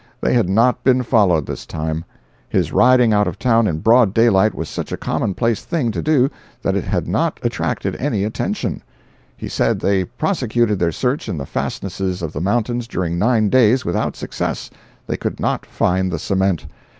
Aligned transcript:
They 0.19 0.33
had 0.33 0.49
not 0.49 0.83
been 0.83 1.03
followed 1.03 1.45
this 1.45 1.63
time. 1.63 2.03
His 2.49 2.71
riding 2.73 3.13
out 3.13 3.27
of 3.27 3.37
town 3.37 3.67
in 3.67 3.81
broad 3.81 4.15
daylight 4.15 4.55
was 4.55 4.67
such 4.67 4.91
a 4.91 4.97
common 4.97 5.35
place 5.35 5.63
thing 5.63 5.91
to 5.91 6.01
do 6.01 6.31
that 6.63 6.75
it 6.75 6.85
had 6.85 7.07
not 7.07 7.39
attracted 7.43 7.95
any 7.97 8.23
attention. 8.23 8.81
He 9.37 9.47
said 9.47 9.79
they 9.79 10.05
prosecuted 10.05 10.79
their 10.79 10.91
search 10.91 11.29
in 11.29 11.37
the 11.37 11.45
fastnesses 11.45 12.23
of 12.23 12.33
the 12.33 12.41
mountains 12.41 12.87
during 12.87 13.19
nine 13.19 13.49
days, 13.49 13.85
without 13.85 14.15
success; 14.15 14.71
they 15.05 15.17
could 15.17 15.39
not 15.39 15.67
find 15.67 16.11
the 16.11 16.17
cement. 16.17 16.65